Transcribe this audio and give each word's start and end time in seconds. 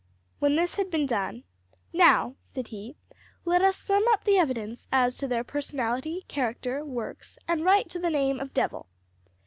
When 0.39 0.55
this 0.55 0.77
had 0.77 0.89
been 0.89 1.05
done, 1.05 1.43
"Now," 1.93 2.33
said 2.39 2.69
he, 2.69 2.95
"let 3.45 3.61
us 3.61 3.77
sum 3.77 4.03
up 4.09 4.23
the 4.23 4.35
evidence 4.39 4.87
as 4.91 5.15
to 5.17 5.27
their 5.27 5.43
personality, 5.43 6.25
character, 6.27 6.83
works, 6.83 7.37
and 7.47 7.63
right 7.63 7.87
to 7.91 7.99
the 7.99 8.09
name 8.09 8.39
of 8.39 8.51
devil." 8.51 8.87